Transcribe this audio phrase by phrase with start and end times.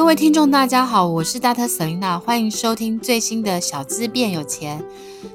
[0.00, 1.68] 各位听众，大家好，我是 Dr.
[1.68, 4.82] Selena，欢迎收听最新的小资变有钱。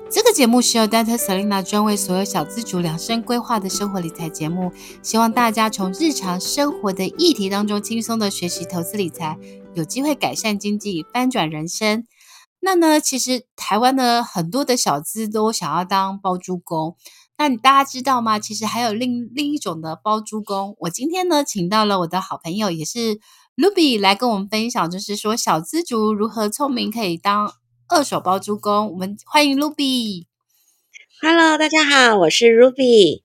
[0.09, 1.15] 这个节目是由 Dr.
[1.17, 4.71] Selena 专为所有小资主量身规划的生活理财节目，
[5.03, 9.37] 希望大家从日常生活的议题当中轻松的学习投资理财，
[9.75, 12.03] 有机会改善经济，翻转人生。
[12.59, 16.95] 那呢，其实台湾的很多的小资都想要当包租公。
[17.37, 18.39] 那你大家知道吗？
[18.39, 20.75] 其实还有另另一种的包租公。
[20.79, 23.19] 我今天呢，请到了我的好朋友，也是
[23.57, 27.53] Ruby 来跟我们分享，就是说小资族如何聪明可以当
[27.87, 28.91] 二手包租公。
[28.91, 30.25] 我们欢迎 Ruby。
[31.21, 33.23] Hello，大家好，我是 Ruby。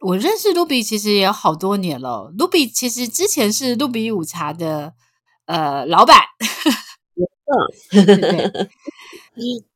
[0.00, 2.32] 我认识 Ruby 其实也有好多年了。
[2.36, 4.94] Ruby 其实之前是 Ruby 午茶的
[5.44, 6.18] 呃老板。
[7.94, 8.68] 嗯。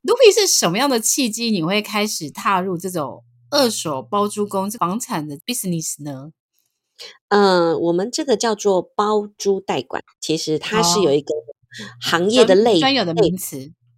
[0.02, 6.32] Ruby 是什么样的契机，你会开始踏入这种二手包租公房产的 business 呢？
[7.28, 11.34] 嗯、呃，我们这个叫做包租代管，其实它是有一个
[12.00, 13.56] 行业的类、哦、专，专有的名词，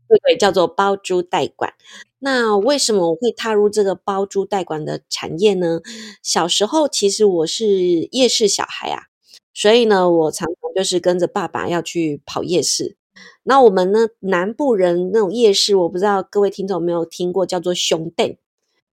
[0.09, 1.72] 对对，叫做包租代管。
[2.19, 5.81] 那为什么我会踏入这个包租代管的产业呢？
[6.22, 7.67] 小时候其实我是
[8.12, 9.05] 夜市小孩啊，
[9.53, 12.97] 所以呢，我常常就是跟着爸爸要去跑夜市。
[13.44, 18.39] 那我们呢，南部人那种夜市，我不知道各位听众有没有听过，叫做熊店，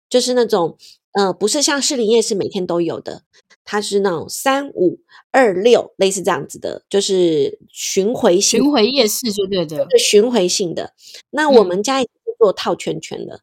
[0.08, 0.76] 就是那种
[1.12, 3.22] 呃，不是像士林夜市每天都有的，
[3.64, 10.92] 它是那种三五二六类似这样子的，就是巡回性巡回夜市，就对的，巡回性的。
[11.30, 13.40] 那我们家也是做套圈圈的，嗯、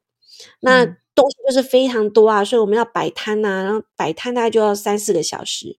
[0.61, 5.77] 那东西就是非常多啊，所以我们要摆摊呐，然后摆摊大概就要三四个小时。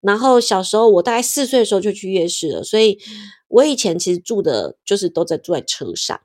[0.00, 2.98] 然后小时候我大概四岁的时候就去夜市了，所以。
[3.50, 6.20] 我以前其实住的就是都在住在车上，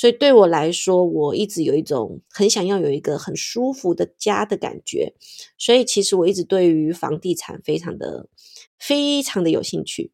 [0.00, 5.12] 所以对我来说，我一直有一种很想要有一个很舒服的家的感觉，
[5.58, 8.26] 所以其实我一直对于房地产非常的
[8.78, 10.10] 非常的有兴趣。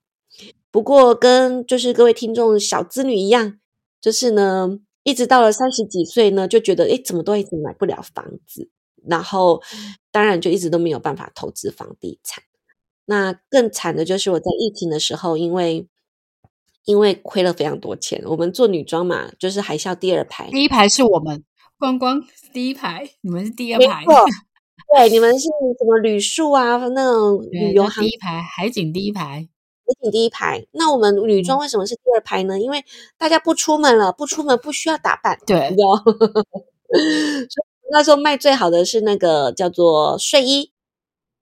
[0.72, 3.60] 不过跟就是各位听众小资女一样，
[4.00, 8.68] 就是呢，一直到了三十几岁呢，就觉得诶，怎么都一直买不了房子，
[9.06, 9.62] 然后
[10.10, 12.42] 当然就一直都没有办法投资房地产。
[13.04, 15.86] 那更惨的就是我在疫情的时候，因为
[16.86, 21.44] 因为亏了非常多钱，我们做女装嘛，就是海啸第二排，第一排是我们
[21.78, 24.04] 观光第一排，你们是第二排，
[24.96, 25.48] 对，你们是
[25.78, 29.48] 什么旅宿啊，那种旅游行第一排，海景第一排，海
[30.00, 30.64] 景第一排。
[30.70, 32.56] 那我们女装为什么是第二排呢？
[32.56, 32.84] 嗯、因为
[33.18, 35.74] 大家不出门了，不出门不需要打扮，对，
[37.90, 40.70] 那时候卖最好的是那个叫做睡衣，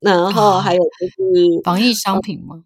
[0.00, 2.64] 然后还有就是防疫商品吗？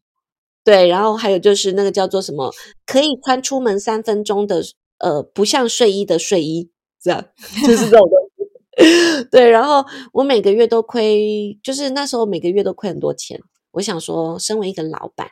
[0.68, 2.52] 对，然后还有就是那个叫做什么，
[2.84, 4.62] 可以穿出门三分钟的，
[4.98, 6.70] 呃，不像睡衣的睡衣，
[7.00, 7.24] 这样
[7.66, 9.24] 就是这种东西。
[9.32, 13.40] 对，然后我每个月都亏，就是那时候每个月都亏很多钱。
[13.70, 15.30] 我想说，身为一个老板，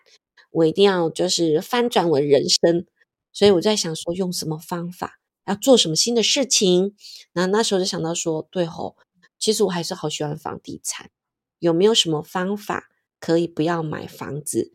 [0.52, 2.86] 我一定要就是翻转我人生，
[3.30, 6.94] 所以我在想说，用什么方法，要做什么新的事情。
[7.34, 8.96] 然后那时候就想到说，对吼，
[9.38, 11.10] 其实我还是好喜欢房地产，
[11.58, 12.84] 有没有什么方法
[13.20, 14.72] 可以不要买房子？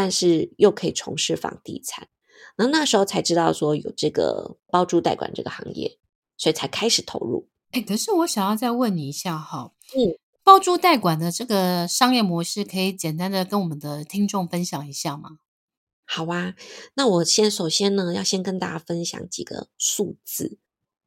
[0.00, 2.06] 但是又可以从事房地产，
[2.54, 5.98] 然后那时候才知道说有这个包租代管这个行业，
[6.36, 7.48] 所以才开始投入。
[7.72, 15.40] 哎，可是我想要再问你一下哈，嗯，包租代管的这个商业模式，可以简单的跟我们的听众分享一下吗？
[16.04, 16.54] 好啊，
[16.94, 20.60] 那我先首先呢，要先跟大家分享几个数字。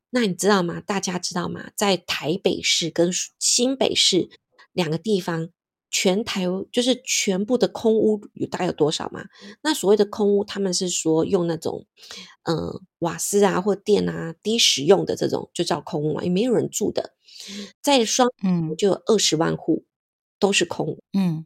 [0.09, 0.81] 那你知道吗？
[0.81, 1.71] 大家知道吗？
[1.77, 3.09] 在台北市跟
[3.39, 4.29] 新北市
[4.73, 5.47] 两个地方。
[5.93, 9.25] 全台就是全部的空屋有大概有多少嘛？
[9.61, 11.85] 那所谓的空屋，他们是说用那种，
[12.43, 17.13] 嗯、呃，瓦斯啊或电啊低使用的这种就叫空屋嘛，也没有人住的。
[17.81, 19.83] 在双嗯就有二十万户
[20.39, 21.03] 都是空屋。
[21.11, 21.45] 嗯，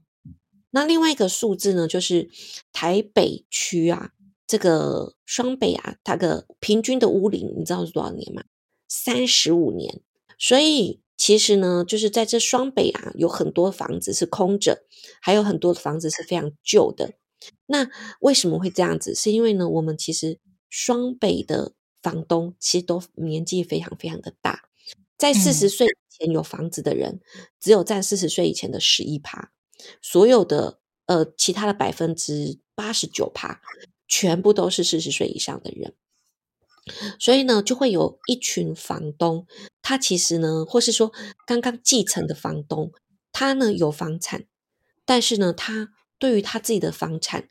[0.70, 2.30] 那另外一个数字呢，就是
[2.72, 4.12] 台北区啊，
[4.46, 8.44] 这个双北啊，它的平均的屋龄你知道是多少年吗？
[8.88, 10.02] 三十五年，
[10.38, 11.02] 所以。
[11.26, 14.86] 其实呢，就是在这双北啊，有很多房子是空着，
[15.20, 17.16] 还有很多房子是非常旧的。
[17.66, 17.90] 那
[18.20, 19.16] 为什么会这样子？
[19.16, 20.38] 是因为呢，我们其实
[20.70, 21.74] 双北的
[22.04, 24.70] 房东其实都年纪非常非常的大，
[25.18, 29.52] 在四十岁以前有房子的人，嗯、只有占四十岁以前的十一趴，
[30.04, 33.60] 所有的呃其他的百分之八十九趴，
[34.08, 35.96] 全部都是四十岁以上的人。
[37.20, 39.48] 所以呢，就会有一群房东，
[39.82, 41.12] 他其实呢，或是说
[41.48, 42.92] 刚刚继承的房东，
[43.32, 44.46] 他呢有房产，
[45.06, 47.50] 但是呢，他对于他自己的房产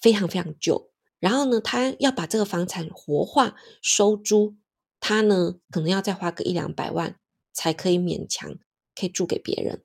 [0.00, 4.56] 非常非常旧，然后呢，他要把这个房产活化收租，
[5.00, 7.16] 他呢可能要再花个一两百万
[7.52, 8.56] 才可以勉强
[8.94, 9.82] 可以租给别人。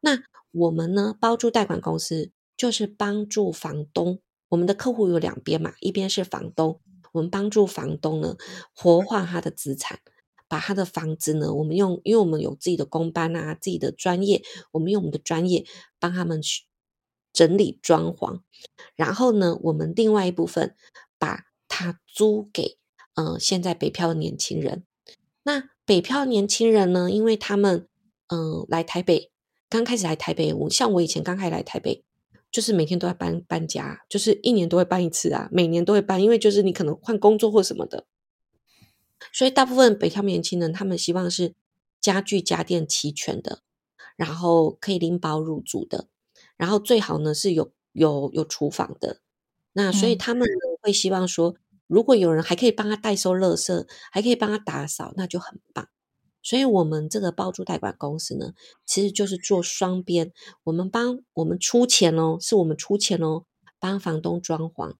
[0.00, 4.20] 那我们呢，包租代管公司就是帮助房东。
[4.48, 6.80] 我们的客户有两边嘛，一边是房东，
[7.16, 8.36] 我们帮助房东呢
[8.74, 10.00] 活化他的资产，
[10.48, 14.42] 把他的房子呢，我们用，因为我们有自己的工班啊，自己的专业，
[14.72, 15.64] 我们用我们的专业
[15.98, 16.64] 帮他们去
[17.32, 18.40] 整理装潢，
[18.94, 20.76] 然后呢，我们另外一部分
[21.18, 22.76] 把它租给
[23.14, 24.84] 呃现在北漂的年轻人。
[25.42, 27.88] 那北漂年轻人呢，因为他们
[28.28, 29.30] 嗯、呃、来台北，
[29.70, 32.04] 刚开始来台北，我像我以前刚开始来台北。
[32.56, 38.06] 就是每天都在搬搬家，就是一年都会搬一次啊，每年都会搬，因为就是你可能换工作或什么的，
[39.30, 41.54] 所以大部分北漂年轻人他们希望是
[42.00, 43.60] 家具家电齐全的，
[44.16, 46.08] 然后可以拎包入住的，
[46.56, 49.20] 然后最好呢是有有有厨房的，
[49.74, 50.48] 那所以他们
[50.80, 51.56] 会希望说，
[51.86, 55.86] 如果有人还可以帮他代收垃圾，还可以帮他打扫，那就很棒。
[56.46, 58.54] 所以，我们这个包租代管公司呢，
[58.84, 60.32] 其实就是做双边。
[60.62, 63.46] 我们帮我们出钱哦，是我们出钱哦，
[63.80, 64.94] 帮房东装潢。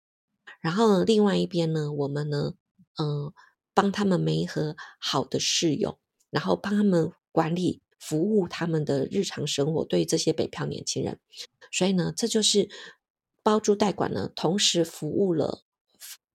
[0.60, 2.54] 然后呢，另外一边呢，我们呢，
[2.96, 3.34] 嗯、呃，
[3.75, 6.00] 帮他们媒合好的室友，
[6.31, 9.84] 然后帮他们管理服务他们的日常生活。
[9.84, 11.20] 对于这些北漂年轻人，
[11.70, 12.69] 所以呢，这就是
[13.44, 15.62] 包租代管呢，同时服务了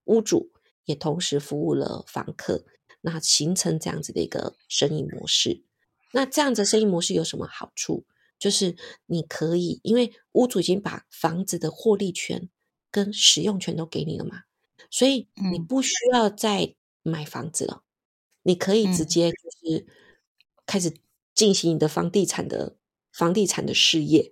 [0.05, 0.51] 屋主，
[0.85, 2.63] 也同时服务了房客。
[3.01, 5.63] 那形成这样子的一个生意模式，
[6.13, 8.05] 那这样子生意模式有什么好处？
[8.39, 8.75] 就是
[9.05, 12.49] 你可以，因为屋主已经把房子的获利权
[12.89, 14.43] 跟使用权都给你了嘛，
[14.89, 17.83] 所以你不需要再买房子了，
[18.41, 19.85] 你可以直接就是
[20.65, 20.93] 开始
[21.35, 22.75] 进行你的房地产的
[23.11, 24.31] 房地产的事业。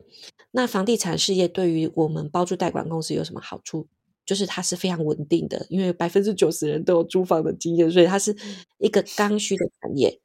[0.52, 3.88] 那房地产事业对于我们包租代管公司有什么好处？
[4.30, 8.36] 就是它是非常稳定的，因为百分之九十人都有租房的经验，所以它是
[8.78, 10.22] 一个刚需的产业。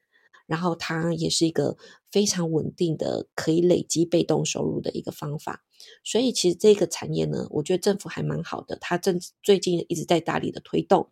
[0.46, 1.78] 然后它也是一个
[2.12, 5.64] 非常稳定的，可以累积被动收入的一个方法。
[6.02, 11.10] 所以其实这个产业呢，我觉得政府还蛮好的，它正最近一直在大力的推动。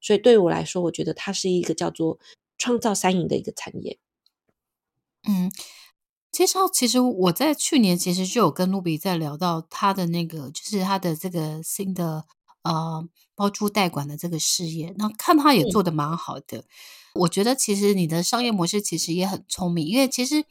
[0.00, 2.18] 所以对我来说，我觉得它是一个叫做
[2.58, 4.00] 创造三赢的一个产业。
[5.28, 5.48] 嗯。
[6.32, 12.24] 其实，其实我在去年其实就有跟露比在聊到他的那个，就是他的这个新的
[12.62, 16.58] 呃包租代管的这个事业，那看他也做的蛮好的。
[16.58, 16.64] 嗯。
[17.16, 20.46] 我觉得其实你的商业模式其实也很聪明，因为其实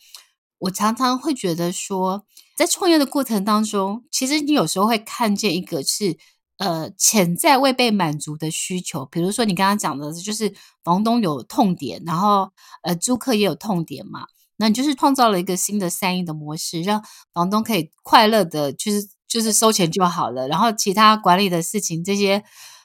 [0.60, 2.24] 我常常会觉得说，
[2.56, 6.16] 在创业的过程当中，其实你有时候会看见一个是
[6.57, 10.54] 呃潜在未被满足的需求，比如说你刚刚讲的，就是
[10.84, 12.51] 房东有痛点，然后
[12.84, 14.27] 呃租客也有痛点嘛。
[14.62, 17.04] 那你就是创造了一个新的三赢的模式，让
[17.34, 22.44] 房东可以快乐的，就是就是收钱就好了，然后其他管理的事情，这些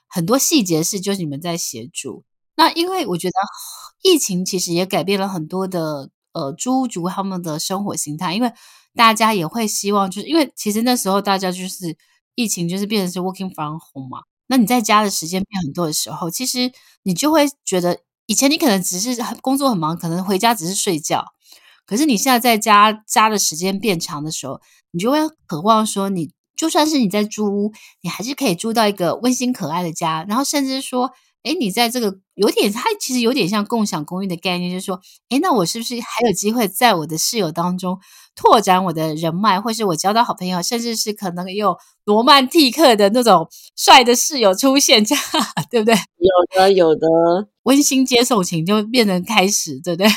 [0.09, 2.25] 很多细节事就是你们在协助。
[2.57, 3.35] 那因为我觉得
[4.03, 8.51] 疫情其实也改变了很多的呃租屋族他们的生活形态，因为
[8.95, 11.95] 大家也会希望，就是因为其实那时候大家就是
[12.35, 21.27] 疫情就是变成是 working from home 嘛，那你在家的时间变很多的时候，其实你就会觉得以前你可能只是工作很忙，可能回家只是睡觉。
[21.87, 24.61] 可是你现在在家家的时间变长的时候，
[24.91, 27.73] 你就会渴望说，你就算是你在租屋，
[28.03, 30.25] 你还是可以租到一个温馨可爱的家。
[30.29, 31.13] 然后甚至说，
[31.45, 37.99] 诶，你在这个有点，它其实有点像共享公寓的概念，就是说，诶，那我是不是还有机会在我的室友当中
[38.35, 45.25] 拓展我的人脉，或是我交到好朋友，甚至是可能有罗曼蒂克的那种帅的室友出现，这样
[45.71, 45.95] 对不对？
[45.95, 47.07] 有的，有的，
[47.63, 50.09] 温馨接送情就变成开始，对不对？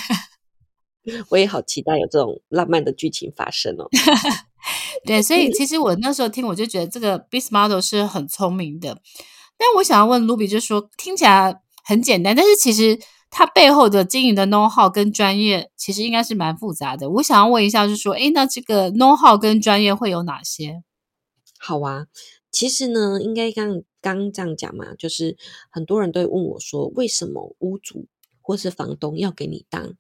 [1.30, 3.88] 我也好期待有这种浪漫的剧情发生哦。
[5.06, 9.01] 对，所以其实我那时候听，我就觉得这个 business model 是很聪明的。
[9.58, 13.00] 但我想要问 Ruby，就是说听起来很简单，但是其实
[13.30, 17.10] 它背后的经营的 know how 跟专业，其实应该是蛮复杂的。
[17.10, 20.84] 我想要问一下，就是说，哎，那这个 know how 跟专业会有哪些？
[21.58, 22.08] 好啊，
[22.51, 25.38] 其实呢，应该刚刚这样讲嘛，就是
[25.70, 28.08] 很多人都会问我说，为什么屋主
[28.42, 29.94] 或是房东要给你当？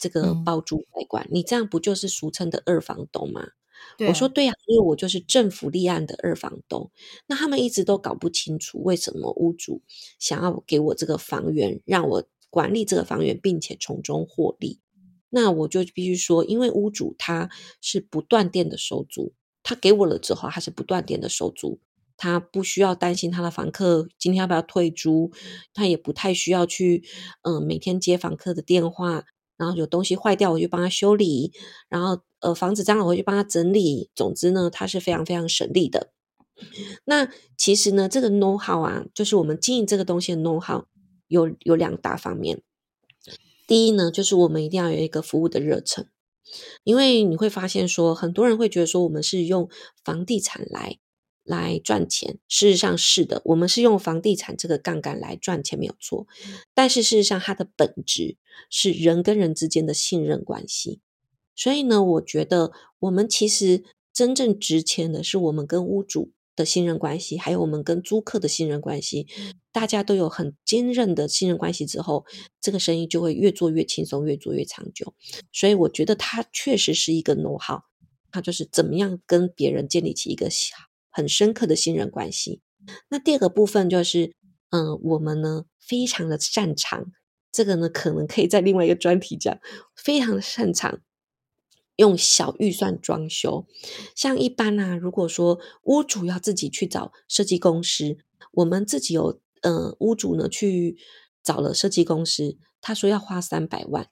[0.00, 3.42] 这个包租代管，嗯，你这样不就是俗称的二房东吗？
[3.42, 4.08] 啊。
[4.08, 6.90] 我说对呀，因为我就是政府立案的二房东。
[7.26, 9.82] 那他们一直都搞不清楚为什么屋主
[10.18, 14.80] 想要给我这个房源，让我管理这个房源，并且从中获利。
[15.28, 21.78] 那我就必须说，因为屋主他是不断电的收租，他给我了之后，他是不断电的收租，
[22.16, 25.30] 他不需要担心他的房客今天要不要退租，
[25.72, 27.04] 他也不太需要去
[27.42, 29.24] 嗯、呃、每天接房客的电话。
[29.60, 31.52] 然后有东西坏掉，我就帮他修理；
[31.90, 34.08] 然后呃，房子脏了，我就帮他整理。
[34.14, 36.10] 总之呢，他是非常非常省力的。
[37.04, 40.86] 那其实呢，这个 know how 啊，就是我们经营这个东西的 know how
[41.28, 42.62] 有有两大方面。
[43.66, 46.06] 第一呢，就是我们一定要有一个服务的热忱，
[46.82, 49.68] 因为你会发现说，很多人会觉得说，我们是用
[50.02, 50.98] 房地产来
[51.44, 52.38] 来赚钱。
[52.48, 56.26] 事实上是的，我们是用房地产这个杠杆来赚钱没有错。
[56.74, 58.36] 但是事实上，它的本质
[58.70, 61.00] 是人跟人之间的信任关系。
[61.56, 69.26] 所以呢，我觉得我们其实真正值钱的是我们跟屋主的信任关系，还有我们跟租客的信任关系。
[69.72, 72.24] 大家都有很坚韧的信任关系之后，
[72.60, 75.14] 这个生意就会越做越轻松，越做越长久。
[75.52, 77.82] 所以我觉得它确实是一个 know-how，
[78.32, 80.50] 它就是怎么样跟别人建立起一个
[81.10, 82.62] 很深刻的信任关系。
[83.08, 84.34] 那第二个部分就是，
[84.70, 87.12] 嗯、我们呢非常的擅长，
[87.52, 89.58] 这个呢可能可以在另外一个专题讲，
[89.94, 91.00] 非常的擅长
[91.96, 93.66] 用小预算装修。
[94.14, 98.16] 像一般呢、啊，如果说屋主要自己去找设计公司，
[98.52, 99.40] 我们自己有。
[99.62, 100.96] 呃，屋主呢去
[101.42, 104.08] 找了设计公司，他说要花三百万，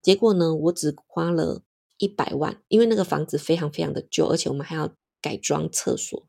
[0.00, 1.62] 结果呢，我只花了
[1.98, 6.26] 一百万，因为那个房子非常非常的旧，而且我们还要改装厕所。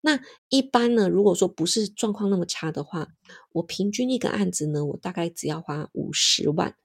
[0.00, 3.08] 那一般呢，如果说不是状况那么差的话，
[3.52, 6.76] 我平均一个案子呢，我大概只要花五十万，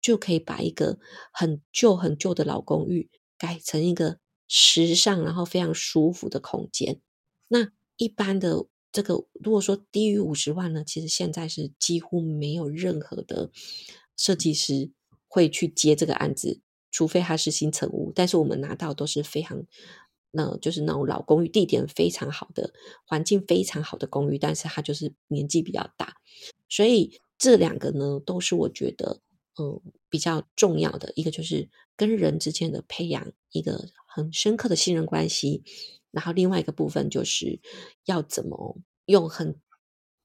[0.00, 0.98] 就可以把一个
[1.32, 7.00] 很旧很旧的老公寓改成一个时尚然后非常舒服的空间。
[7.48, 8.66] 那一般的。
[8.92, 13.50] 这个如果说低于五十万呢，其实现在是几乎没有任何的
[14.16, 14.90] 设计师
[15.28, 18.10] 会去接这个案子，除非他是新成屋。
[18.14, 19.66] 但是我们拿到都是非常，
[20.36, 22.74] 那就是那种老公寓，地点非常好的，
[23.06, 26.16] 环境非常好的公寓，但是它就是年纪比较大。
[26.68, 29.20] 所以这两个呢，都是我觉得
[29.58, 35.64] 嗯比较重要的，一个就是跟人之间的培养一个很深刻的信任关系。
[36.10, 37.60] 然后另外一个部分就是
[38.04, 39.58] 要怎么用很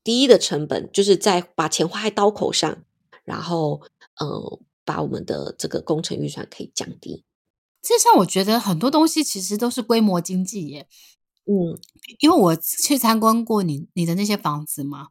[0.03, 2.83] 低的成本，就是在把钱花在刀口上，
[3.23, 3.81] 然后
[4.19, 7.23] 呃把我们的这个工程预算可以降低。
[7.81, 10.87] 这上我觉得很多东西其实都是规模经济耶。
[11.45, 11.77] 嗯，
[12.19, 15.07] 因为我去参观过你你的那些房子嘛，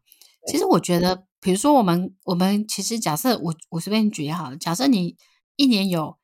[0.46, 5.16] 其实我觉得，比如说我们我们其实假设我我随便举也好，假设你
[5.56, 6.16] 一年有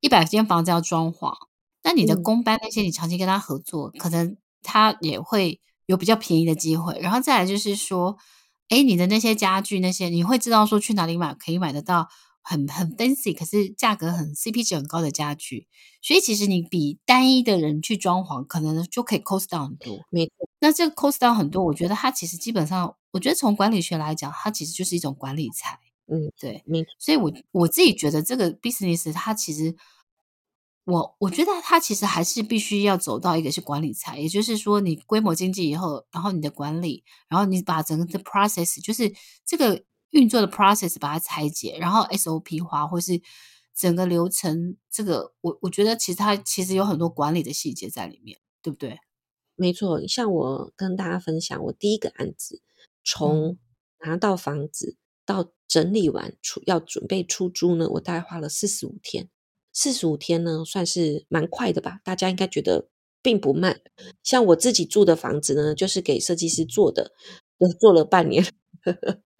[0.00, 1.32] 一百间房子要装潢。
[1.84, 6.96] 那你的工班那些，你长期跟他合作，嗯，可能他也会有比较便宜的机会。
[7.00, 8.16] 然后再来就是说，
[8.68, 12.08] 诶，你的那些家具那些，你会知道说去哪里买可以买得到
[12.42, 15.68] 很很 fancy，可是价格很 CP 值很高的家具。
[16.02, 20.00] 所以其实你比单一的人去装潢，可能就可以 cost down 很多。
[20.10, 20.48] 没错。
[20.60, 25.78] 那这个 cost down 很多，我觉得它其实基本上，我觉得从管理学来讲，它其实就是一种管理财。
[26.06, 26.62] 嗯，对。
[26.66, 26.90] 没错。
[26.98, 29.76] 所以我我自己觉得这个 business 它其实。
[30.84, 39.14] 我我觉得它其实还是必须要走到一个是管理财，也就是说你规模经济以后，然后你的管理，然后你把整个的 process，就是
[39.46, 43.20] 这个运作的 process 把它拆解，然后 SOP 化，或是
[43.74, 48.98] 整个流程，这个我我觉得其实它其实有很多管理的细节在里面，对不对？
[49.54, 52.62] 没错，像我跟大家分享，我第一个案子
[53.04, 53.58] 从
[54.00, 59.28] 拿到房子到整理完出要准备出租呢，我大概花了四十五天。
[59.74, 62.00] 四十五天呢，算是蛮快的吧？
[62.04, 62.90] 大家应该觉得
[63.22, 63.80] 并不慢。
[64.22, 67.12] 像我自己住的房子呢，就是给设计师做的，
[67.80, 68.44] 做了半年，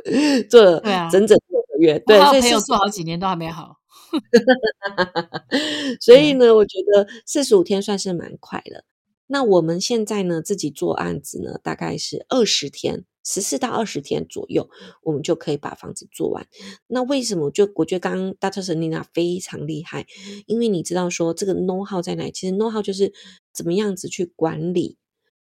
[0.50, 0.80] 做了
[1.10, 1.98] 整整六个月。
[2.00, 3.76] 对啊，对，所以朋友做好几年都还没好。
[6.00, 8.84] 所以呢，我觉得四十五天算是蛮快的。
[9.26, 13.04] 那我们现在呢，自己做案子呢，大概是二十天。
[13.24, 14.68] 十四到二十天左右，
[15.04, 16.44] 我们就可以把房子做完。
[16.88, 17.52] 那为什么？
[17.52, 18.64] 就我觉得刚刚 Dr.
[18.64, 20.04] Selena 非常厉害，
[20.46, 22.32] 因为你知道说这个 know how 在哪里？
[22.32, 23.12] 其实 know how 就是
[23.52, 24.98] 怎么样子去管理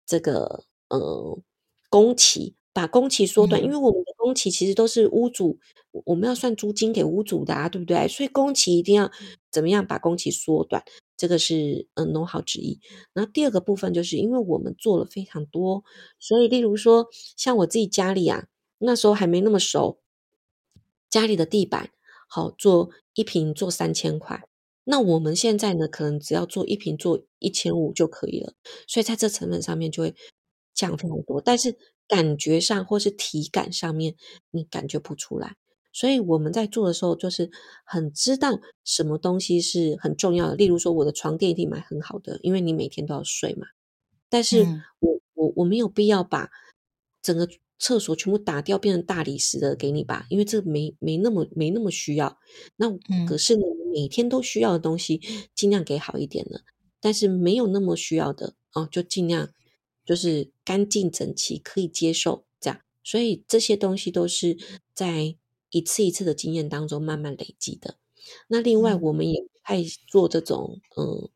[0.06, 1.38] 这个呃
[1.90, 3.64] 工期，把工期缩短。
[3.64, 5.58] 因为我们的工期其实都是屋主，
[6.04, 8.06] 我们要算租金给屋主的啊，对不对？
[8.10, 9.10] 所以工期一定要
[9.50, 10.84] 怎么样把工期缩短。
[11.18, 12.82] 这个是嗯 know how 之一，
[13.14, 15.86] 然后第二个部分就是因为我们做了非常多，
[16.20, 18.48] 所以例如说像我自己家里啊，
[18.80, 20.02] 那时候还没那么熟，
[21.10, 21.92] 家里的地板
[22.28, 24.44] 好做一平做三千块，
[24.84, 28.52] 那我们现在呢可能只要做一平做一千五就可以了，
[28.86, 30.14] 所以在这成本上面就会
[30.74, 31.78] 降非常多，但是
[32.08, 34.16] 感觉上或是体感上面
[34.52, 35.56] 你感觉不出来。
[35.92, 37.50] 所以我们在做的时候，就是
[37.86, 40.56] 很知道什么东西是很重要的。
[40.56, 43.68] 例如说，我的床垫一定买很好的，因为你每天都要睡嘛。
[44.28, 44.66] 但是
[45.00, 46.50] 我我我没有必要把
[47.22, 47.48] 整个
[47.80, 52.38] 厕所全部打掉，变成大理石的给你吧，因为这没没那么没那么需要。
[52.76, 52.90] 那
[53.26, 53.62] 可是呢，
[53.94, 55.22] 每天都需要的东西，
[55.56, 56.60] 尽量给好一点的。
[57.00, 59.50] 但是没有那么需要的哦，就尽量
[60.06, 62.80] 就是干净整齐，可以接受这样。
[63.04, 64.58] 所以这些东西都是
[64.94, 65.36] 在。
[65.72, 67.98] 一次一次的经验当中慢慢累积的。
[68.48, 71.30] 那另外，我们也爱做这种，嗯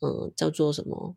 [0.00, 1.14] 嗯，叫做什么，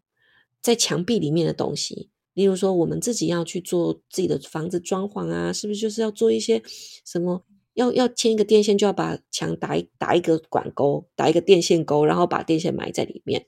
[0.61, 2.11] 在墙壁里面的东西。
[2.35, 6.61] 例如说，我们自己要去做自己的房子装潢啊，是不是就是要做一些
[7.03, 7.43] 什么？
[7.73, 13.47] 要要牵一个电线，就要把墙打一打一个管沟，打一个电线沟，然后把电线埋在里面。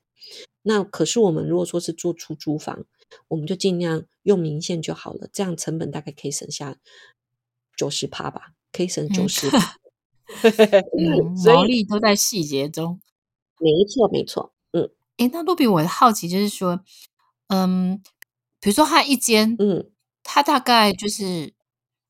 [0.63, 2.87] 那可是我们如果说是做出租房，
[3.27, 6.77] 我们就尽量用明线就好了，这样成本大概可以省下
[7.77, 9.77] 九十趴吧，可以省九十趴。
[10.97, 12.99] 嗯，毛利都在细节中。
[13.59, 14.53] 没错，没错。
[14.71, 16.81] 嗯，诶，那露比，我的好奇就是说，
[17.47, 18.01] 嗯，
[18.59, 19.91] 比如说他一间，嗯，
[20.23, 21.53] 他大概就是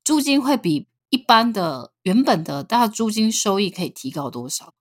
[0.03, 4.73] 租金会比一般的原本的大租金收益可以提高多少？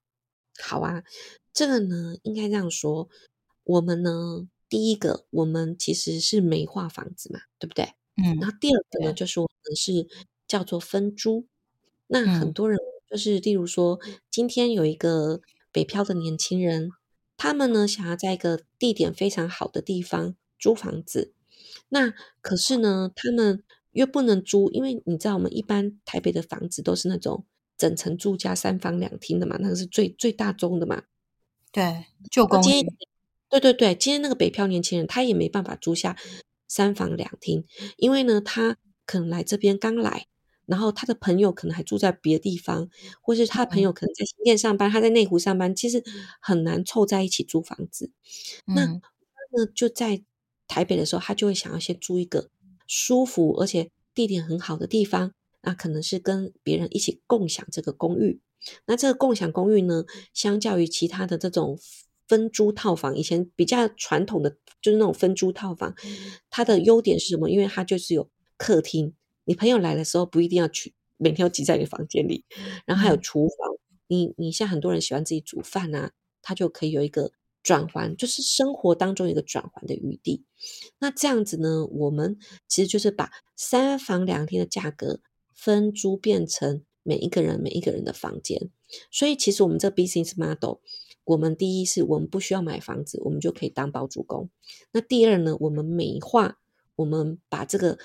[0.63, 1.03] 好啊，
[1.53, 3.09] 这个呢，应该这样说，
[3.65, 7.95] 我们呢，第一个，我们其实是没画房子嘛，对不对？
[8.17, 10.09] 嗯，然后第二个呢，就是我们是
[10.49, 11.47] 叫做分租。
[12.09, 12.77] 那很多人
[13.09, 15.41] 就是，例如说，今天有一个
[15.71, 16.91] 北漂的年轻人，
[17.37, 21.33] 他们呢想要在一个地点非常好的地方租房子，
[21.91, 23.63] 那可是呢，他们
[23.93, 27.45] 又不能租，因为你知道，我们一般台北的房子都是那种
[27.79, 31.05] 整层住家三房两厅的嘛，那个是最最大宗的嘛。
[31.71, 32.85] 对，旧公寓。
[33.61, 36.17] 对对对，今天那个北漂年轻人，他也没办法租下
[36.67, 37.65] 三房两厅，
[37.97, 40.27] 因为呢，他可能来这边刚来。
[40.67, 42.89] 然后他的朋友可能还住在别的地方，
[43.21, 46.03] 或是他的朋友可能在新店上班，他在内湖上班，其实
[46.41, 48.11] 很难凑在一起租房子。
[48.67, 49.01] 嗯、那
[49.53, 50.23] 那就在
[50.67, 52.49] 台北的时候，他就会想要先租一个
[52.87, 58.41] 舒服而且地点很好的地方，那可能是跟别人一起共享这个公寓。
[58.87, 61.79] 那这个共享公寓呢，相较于其他的这种
[62.27, 65.95] 分租套房，以前比较传统的就是那种分租套房，
[66.51, 67.51] 它的优点是什么？
[67.51, 69.15] 因为它就是有客厅。
[69.45, 72.45] 你朋友来的时候不一定要去，每天要挤在你房间里，
[72.87, 73.57] 然后还有厨房。
[73.75, 73.79] 嗯、
[74.09, 80.45] 你你像很多人喜欢自己煮饭啊，他就可以有一个转换，就是生活当中一个转换的余地。
[80.99, 85.21] 那这样子呢，我们其实就是把三房两厅的价格
[85.55, 88.71] 分租变成每一个人每一个人的房间。
[89.11, 90.79] 所以其实我们这 business model，
[91.25, 94.49] 我们第一是我们不需要买房子，我们就可以当包租公。
[94.93, 96.59] 那第二呢，我们美化，
[96.97, 97.99] 我们把这个。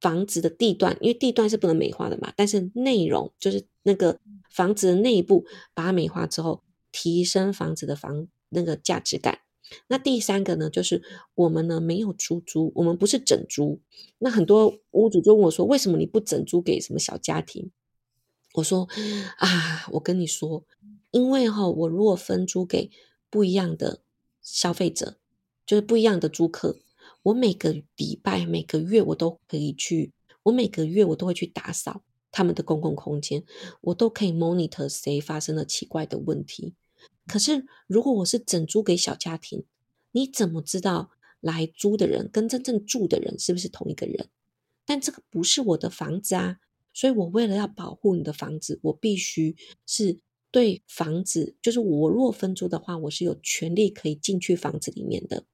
[0.00, 4.18] 房子的地段，因为地段是不能美化的嘛，但是内容就是那个
[4.50, 5.44] 房子的内部，
[5.74, 9.40] 把它美化之后，提升房子的房那个价值感。
[9.88, 11.02] 那第三个呢，就是
[11.34, 13.78] 我们呢没有出租，我们不是整租。
[14.20, 17.70] 那很多屋主就问我说，为什么你不整租给什么小家庭？
[18.54, 18.88] 我说
[19.36, 20.64] 啊，我跟你说，
[21.10, 22.90] 因为哈，我如果分租给
[23.28, 24.02] 不一样的
[24.42, 25.18] 消费者，
[25.66, 26.78] 就是不一样的租客。
[27.24, 30.12] 我每个礼拜、每个月，我都可以去。
[30.44, 33.44] 我每个月我都会去打扫他们的公共空间，
[33.82, 36.74] 我都可以 monitor 谁发生了奇怪的问题。
[37.26, 39.64] 可是，如果我是整租给小家庭，
[40.12, 44.28] 你怎么知道来租的人跟真正住的人是不是同一个人？
[44.86, 46.58] 但这个不是我的房子啊，
[46.94, 49.54] 所以我为了要保护你的房子，我必须
[49.86, 50.18] 是
[50.50, 55.44] 对房子，就是我若分租的话，我是有权利可以进去房子里面的。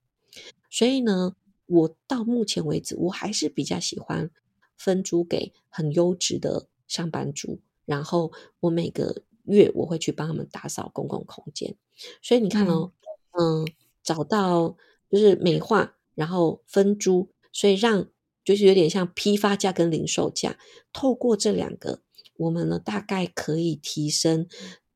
[0.71, 1.37] 所以呢。
[1.69, 4.31] 我到目前为止，我还是比较喜欢
[4.79, 8.31] 分租给很优质的上班族，然后
[8.61, 11.75] 我每个月我会去帮他们打扫公共空间。
[12.23, 12.93] 所以你看哦，
[13.33, 13.69] 嗯，嗯，
[14.05, 14.77] 找到
[15.11, 18.09] 就是美化，然后分租，所以让
[18.45, 20.57] 就是有点像批发价跟零售价，
[20.93, 22.01] 透过这两个，
[22.37, 24.47] 我们呢大概可以提升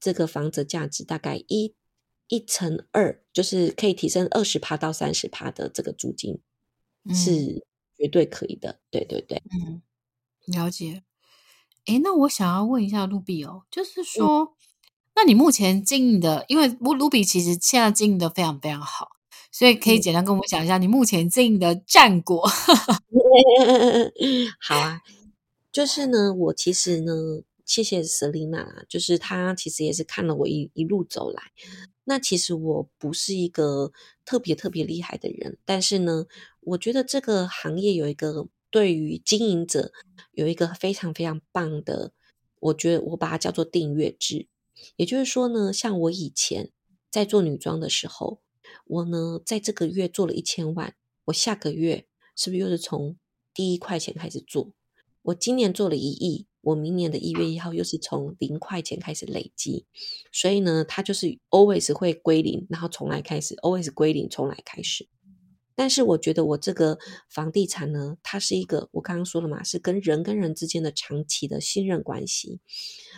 [0.00, 1.74] 这个房子价值大概一
[2.28, 6.40] 一乘二，就是可以提升二十趴到三十趴的这个租金。
[7.14, 7.64] 是
[7.96, 9.80] 绝对可以的，嗯、对对对，嗯，
[10.46, 11.02] 了解。
[11.86, 14.48] 哎，那我想要问一下卢比哦，就是说，嗯、
[15.16, 19.08] 那你目前经营的，因为卢比其实现在经营的非常非常好，
[19.50, 22.46] 所以可以简单跟我们讲一下你目前经营的战果。
[24.60, 25.00] 好啊，
[25.72, 27.12] 就是呢，我其实呢，
[27.70, 31.52] 谢谢 Selina，就是她其实也是看了我一一路走来。
[32.02, 33.92] 那其实我不是一个
[34.24, 36.26] 特别特别厉害的人，但是呢，
[36.62, 39.92] 我觉得这个行业有一个对于经营者
[40.32, 42.12] 有一个非常非常棒的，
[42.58, 44.48] 我觉得我把它叫做订阅制。
[44.96, 46.72] 也就是说呢，像我以前
[47.08, 48.40] 在做女装的时候，
[48.84, 53.16] 我呢在这个月做了一千万，我下个月是不是又是从
[53.54, 54.72] 第一块钱开始做？
[55.22, 56.46] 我今年做了一亿。
[56.62, 59.86] 我明年的一月一号又是从零块钱开始累积，
[60.30, 65.08] 所以呢，它就是 always 会归零，然后从来开始，always 归零，从来开始。
[65.74, 66.98] 但是我觉得我这个
[67.30, 72.60] 房地产呢，它是一个我刚刚说了嘛，是跟人跟人之间的长期的信任关系。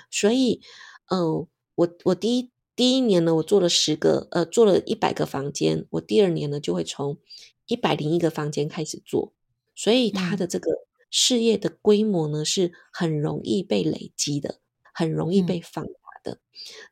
[0.08, 0.60] 所以，
[1.08, 7.18] 呃，我我第一第一年呢，我做了十个，呃，做了一百个房间，我第二年呢就会从
[7.66, 9.34] 一百零一个房间开始做。
[9.74, 10.70] 所以它的这个
[11.12, 14.58] 事业的规模呢，是很容易被累积的，
[14.92, 15.92] 很容易被放大
[16.24, 16.32] 的。
[16.32, 16.40] 嗯、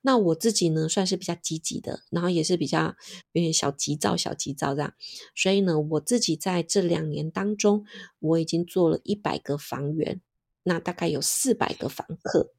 [0.02, 2.94] 那我自己呢，算是比较积极的，然后也是比较
[3.33, 4.92] 有点小急躁、小急躁这样。
[5.35, 7.87] 所以呢，我自己在这两年当中，
[8.18, 10.20] 我已经做了一百个房源，
[10.64, 12.52] 那大概有四百个房客。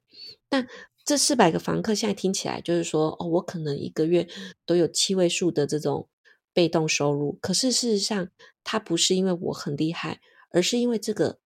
[0.49, 0.67] 但
[1.05, 4.27] 这四百个房客现在听起来就是说，哦，我可能一个月
[4.65, 6.09] 都有七位数的这种
[6.53, 7.37] 被动收入。
[7.39, 8.29] 可是事实上，
[8.63, 10.21] 它不是因为我很厉害，
[10.51, 11.39] 而是因为这个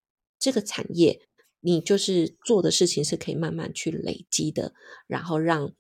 [0.45, 1.27] 这个产业，
[1.62, 4.75] 你就是做的事情是可以慢慢去累积的，
[5.08, 5.73] 然后让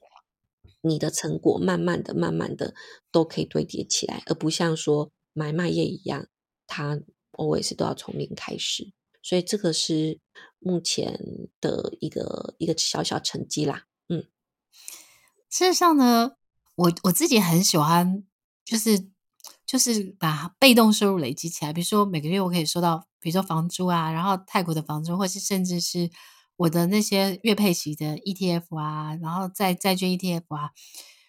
[0.81, 2.73] 你的成果慢慢的、慢慢的
[3.11, 6.25] 都可以堆叠起来，而不像说买卖业一样，
[6.65, 6.99] 它
[7.33, 8.91] always 都要从零开始。
[9.21, 10.19] 所以这个是
[10.57, 11.19] 目前
[11.61, 14.25] 的一个一个小小成绩啦，嗯。
[15.47, 16.37] 事实上呢，
[16.73, 18.23] 我我自己很喜欢，
[18.65, 19.11] 就是
[19.63, 21.71] 就是把被动收入累积起来。
[21.71, 26.11] 比如说每个月我可以收到，比如说房租啊，然后泰国的房租，或是甚至是
[26.57, 30.69] 我的那些月配息的 ETF 啊，然后债债券 ETF 啊。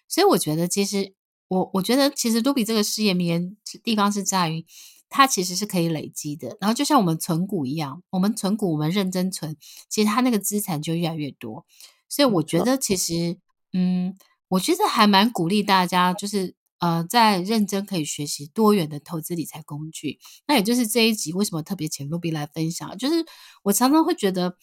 [0.07, 1.15] 所以我觉得，其实
[1.47, 4.65] 我我觉得，其实 Ruby 这个事业迷人地方是在于。
[5.09, 9.55] 它其实是可以累积的，然后就像我们存股一样，我们存股，我们认真存，
[9.87, 11.65] 其实它那个资产就越来越多。
[12.09, 13.37] 所以我觉得，其实，
[13.71, 14.17] 嗯，
[14.49, 20.19] 我觉得还蛮鼓励大家，就是呃，在认真可以学习多元的投资理财工具。
[20.47, 23.25] 那也就是这一集为什么特别请 Ruby 来分享，就是
[23.63, 24.55] 我常常会觉得，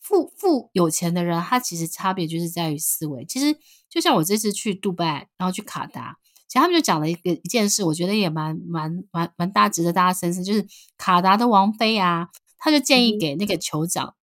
[0.00, 3.24] 富富有钱的人，他其实差别就是在于思维。
[3.24, 6.16] 其实就像我这次去杜拜，然后去卡达。
[6.48, 10.44] 其实他们就讲了一个一件事，我觉得也蛮蛮蛮蛮大，值得大家深思。
[10.44, 10.64] 就是
[10.96, 14.14] 卡达的王妃啊，他就建议给那个酋长，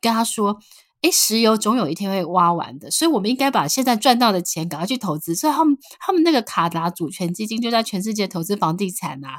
[0.00, 0.60] 跟他说
[1.02, 9.34] ：“哎，石油总有一天会挖完的，所以我们应该把现在赚到的钱赶快去投资。”所以他们他们那个卡达主权基金就在全世界投资房地产啊，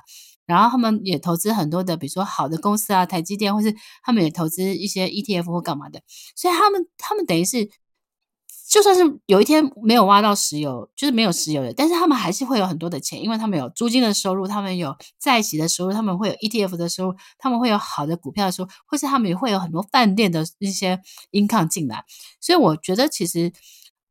[0.45, 6.01] 然后他们也投资很多的，比如说好的公司啊，台积电，或是他们也投资一些 ETF 或干嘛的。
[6.35, 7.69] 所以他们他们等于是。
[8.69, 21.01] 就算是有一天没有挖到石油，就是没有石油的，但是他们还是会有很多的钱，因为他们有租金的收入，他们有债息的收入，他们会有 ETF 的收入，他们会有好的股票的收入，或是他们也会有很多饭店的一些
[21.31, 22.05] income 进来。
[22.39, 23.51] 所以我觉得其实，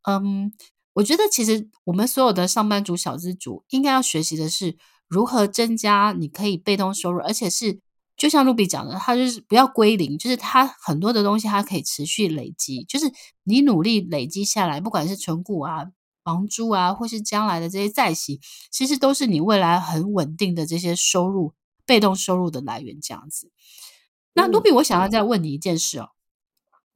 [0.03, 0.53] 嗯，
[0.95, 7.79] 我觉得其实我们所有的上班族、小资族应该要学习的是如何增加你可以被动收入，而且是。
[8.19, 13.11] 就像 Ruby 讲的，它就是不要归零，就是它很多的东西它可以持续累积，就是
[13.45, 15.87] 你努力累积下来，不管是存股啊、
[16.25, 18.41] 房租啊，或是将来的这些债息，
[18.73, 21.55] 其实都是你未来很稳定的这些收入、
[21.87, 23.01] 被动收入的来源。
[23.01, 23.53] 这样子。
[24.35, 26.11] 那 Ruby，我想要再问你一件事哦。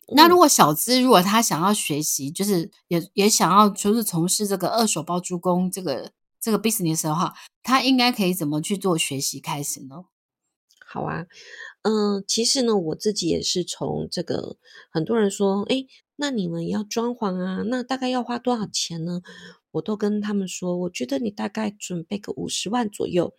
[0.08, 7.32] 嗯、那如果小资如果他想要学习，就是也也想要就是从事这个二手包租公这个这个 business 的话，
[7.62, 10.04] 他应该可以怎么去做学习开始呢？
[10.92, 11.26] 好啊，
[11.81, 14.59] 嗯、呃，其实呢，我自己也是从这个
[14.90, 19.22] 很多人说，诶，那你们要装潢啊，那大概要花多少钱呢？
[19.70, 23.33] 我都跟他们说，我觉得你大概准备个五十万左右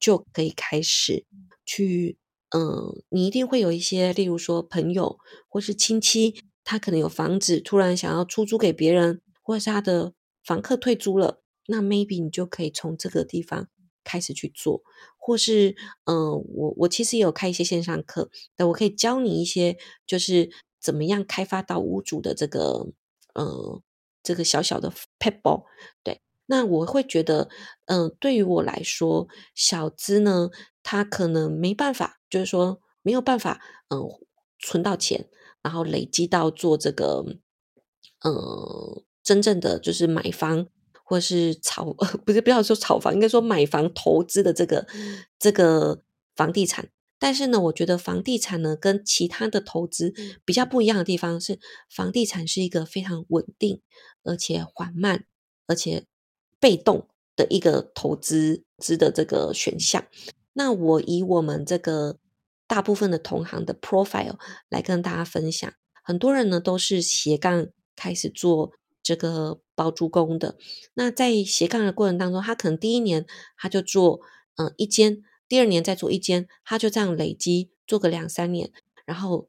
[0.00, 1.26] 就可以开始
[1.66, 2.16] 去，
[2.48, 13.68] 嗯、呃，你一定会有一些，例如说朋友或是亲戚，他可能有房子，突然想要出租给别人，或者是他的房客退租了，那 maybe 你就可以从这个地方。
[14.06, 14.82] 开始去做，
[15.18, 20.48] 或是嗯、我我其实也有开一些线上课，但我可以教你一些，就是
[20.80, 22.86] 怎么样开发到屋主的这个
[23.34, 23.82] 呃
[24.22, 25.64] 这个小小的 people。
[26.04, 27.48] 对，那我会觉得，
[27.86, 30.50] 嗯、对于我来说，小资呢，
[30.84, 34.00] 他可能没办法，就是说没有办法，嗯、
[34.60, 35.28] 存到钱，
[35.62, 37.24] 然后累积到做这个，
[38.24, 40.68] 嗯、真正的就是买房。
[41.08, 41.92] 或是炒，
[42.26, 44.84] 不是不要说炒房，应该说买房投资的这个
[45.38, 46.02] 这个
[46.34, 46.88] 房地产。
[47.16, 50.12] 但是呢，我觉得房地产呢跟其他的投资
[50.44, 53.80] 比较不一样的地方是，房地产是一个非常稳定
[54.24, 55.24] 而且缓慢
[55.68, 56.04] 而且
[56.58, 60.04] 被动的一个投资资的这个选项。
[60.54, 62.18] 那我以我们这个
[62.66, 64.38] 大部分的同行的 profile
[64.68, 68.72] 来跟大家分享，很多人呢都是斜杠开始做。
[69.02, 70.56] 这个包租公的，
[70.94, 74.20] 那在斜杠的过程当中，他可能第一年他就做
[74.56, 78.72] 嗯一间，第二年再做一间，他就这样累积做个两三年，
[79.04, 79.48] 然后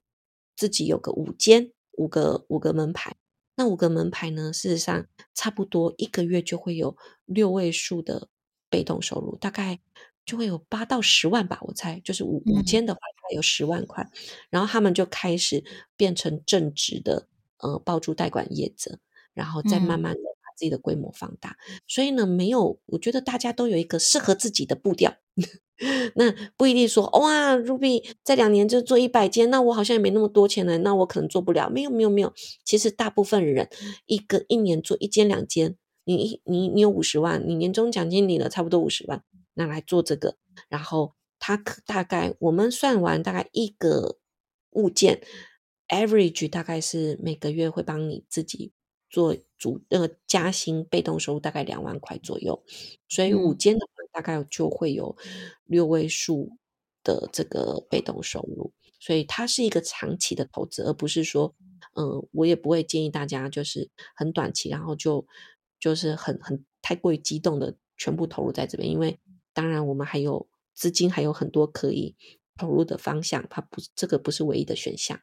[0.55, 3.15] 自己有个五间，五个五个门牌，
[3.55, 8.27] 那五个门牌呢，事实上差不多一个月就会有六位数的
[8.69, 9.79] 被动收入，大概
[10.25, 14.05] 就会有八到十万吧，我猜，就是五五间的话，大概有十万块，
[14.49, 15.63] 然后他们就开始
[15.95, 17.27] 变成正职的
[17.59, 18.99] 呃包租代管业者。
[19.37, 21.55] 然后再慢慢的把自己的规模放大。
[21.87, 25.15] 所以呢，没有，我觉得大家都有一个适合自己的步调。
[26.15, 31.69] 那不一定说哇，Ruby 在两年就做一百间，那我好像也没那么多钱了，那我可能做不了。
[31.69, 32.33] 没有，没有，没有。
[32.65, 33.69] 其实大部分人
[34.07, 39.23] 一个一年做一间两间，你你你有五十万，你年终奖金领了差不多五十万，
[39.53, 44.17] 那来做这个，然后他可大概我们算完大概一个
[44.71, 45.21] 物件
[45.89, 48.71] ，average 大概是每个月会帮你自己
[49.09, 52.61] 做主那个加薪被动收入大概两万块左右，
[53.07, 55.15] 所以五间的话大概就会有
[55.65, 56.57] 六位数
[57.03, 61.55] 的这个被动收入，所以它是一个长期的投资，而不是说，
[61.95, 65.25] 嗯，我也不会建议大家就是很短期，然后就
[65.79, 69.19] 就是很很太过于激动的全部投入在这边，因为
[69.53, 72.15] 当然我们还有资金还有很多可以
[72.57, 75.21] 投入的方向，它不这个不是唯一的选项。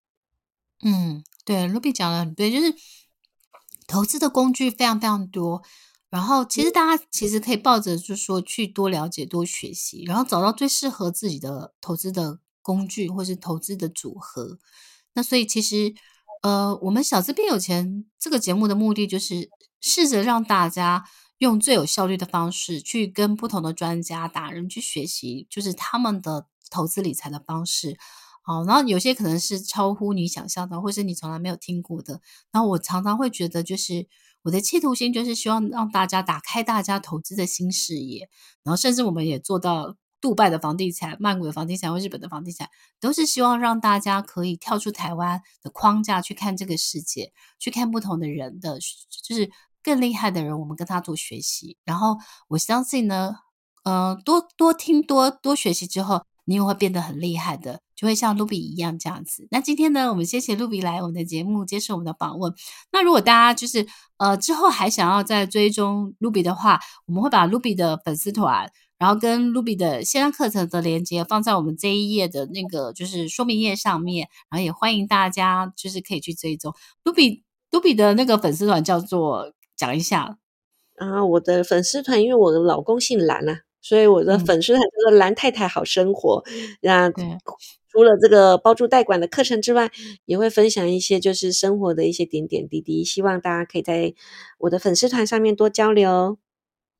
[0.82, 2.74] 嗯，对，Ruby 讲的很对，就是。
[3.86, 5.62] 投资的工具非常非常多，
[6.10, 14.58] 然后其实大家其实可以抱着就是说去多了解、多学习，然后找到最适合自己的投资的工具或是投资的组合。
[15.14, 15.94] 那所以其实
[16.42, 21.04] 呃，我们小资变有钱这个节目的目的就是试着让大家
[21.38, 27.98] 用最有效率的方式去跟不同的专家达人去学习，就是他们的投资理财的方式。
[28.46, 32.20] 好，然后有些可能是超乎你想象的，或是你从来没有听过的。
[32.52, 34.06] 然后我常常会觉得，就是
[34.42, 38.28] 我的企图心就是希望让大家打开大家投资的新视野。
[38.62, 42.68] 然后甚至我们也做到杜拜的房地产、曼谷的房地产或日本的房地产，
[43.00, 48.78] 都是希望让大家可以跳出台湾的框架去看这个世界，去看不同的人的，
[49.26, 49.50] 就是
[49.82, 51.78] 更厉害的人，我们跟他做学习。
[51.84, 53.36] 然后我相信呢，
[53.84, 56.26] 呃，多多听多多学习之后。
[56.44, 59.46] 你也会变得很厉害的，就会像露比一样这样子。
[59.50, 62.52] 那今天呢，我们谢谢露比来我们的节目接受我们的访问。
[62.92, 63.86] 那如果大家就是
[64.18, 80.36] 呃之后还想要再追踪露比的话，我们会把露比的粉丝团，然后跟露比的线上课程的连接放在我们这一页的那个就是说明页上面，然后也欢迎大家就是可以去追踪露比露比的那个粉丝团叫做讲一下
[80.96, 83.60] 啊，我的粉丝团因为我的老公姓蓝啊。
[83.84, 86.42] 所以我的粉丝很多的蓝太太好生活，
[86.80, 87.38] 那、嗯、
[87.92, 89.90] 除了这个包住代管的课程之外，
[90.24, 94.14] 也会分享一些就是生活的一些点点滴滴，希望大家可以在
[94.60, 96.38] 我的粉丝团上面多交流。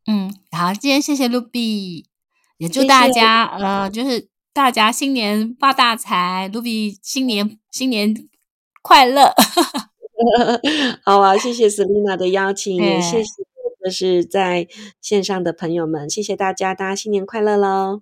[0.07, 2.05] 嗯，好，今天谢谢 Ruby，
[2.59, 8.15] 也祝大家呃，就是大家新年发大财，Ruby 新年新年
[8.83, 9.33] 快乐。
[11.03, 13.54] 好啊，谢谢 Selina 的邀请，也谢谢。
[13.85, 14.67] 就是在
[15.03, 18.01] 线上的朋友们，谢谢大家，大家新年快乐喽！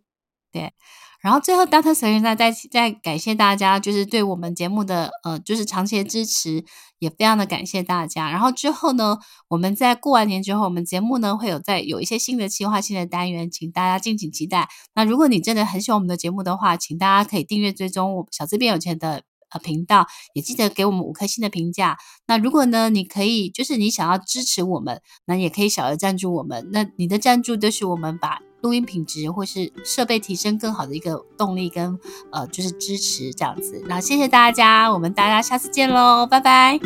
[0.53, 0.73] 对，
[1.21, 1.93] 然后最后，Dr.
[1.93, 6.65] Selena 再再感谢大家，就是对我们节目的呃，就是长期的支持，
[7.01, 8.31] 也非常的感谢大家。
[8.31, 9.19] 然后之后呢，
[9.49, 14.69] 我们在过完年之后，我们节目呢会有在有一些新的计划、新的单元，请大家敬请期待。
[14.95, 19.25] 那如果你真的很喜欢我们的节目的话，请大家可以订阅追踪我小资变有钱的。
[19.53, 21.97] 呃，频道也记得给我们五颗星的评价。
[22.27, 26.69] 那如果呢，你可以就是你想要支持我们，那也可以小额赞助我们。
[26.73, 31.99] 那你的赞助都是我们把录音品质或是设备提升更好的一个动力跟
[32.31, 33.83] 呃，就是支持这样子。
[33.87, 36.79] 那谢谢大家，我们大家下次见喽，拜拜。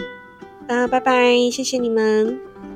[0.68, 2.75] 啊，拜拜，谢谢你们。